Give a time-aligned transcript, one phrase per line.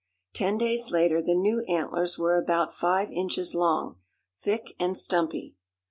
[0.33, 3.97] Ten days later the new antlers were about five inches long,
[4.35, 5.53] thick and stumpy.